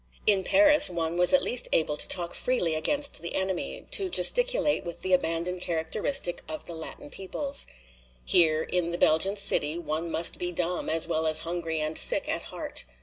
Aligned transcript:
In 0.25 0.43
Paris 0.43 0.89
one 0.89 1.15
was 1.15 1.31
at 1.31 1.43
least 1.43 1.67
able 1.71 1.95
to 1.95 2.07
talk 2.07 2.33
freely 2.33 2.73
against 2.73 3.21
the 3.21 3.35
enemy, 3.35 3.85
to 3.91 4.09
gesticulate 4.09 4.83
with 4.83 5.03
the 5.03 5.13
abandon 5.13 5.59
characteristic 5.59 6.41
of 6.49 6.65
the 6.65 6.73
Latin 6.73 7.11
peoples. 7.11 7.67
Here 8.25 8.63
in 8.63 8.89
the 8.89 8.97
Belgian 8.97 9.35
city 9.35 9.77
one 9.77 10.09
must 10.11 10.39
be 10.39 10.51
dumb, 10.51 10.89
as 10.89 11.07
well 11.07 11.27
as 11.27 11.41
hungry 11.45 11.79
and 11.79 11.99
sick 11.99 12.27
at 12.27 12.41
heart. 12.49 12.85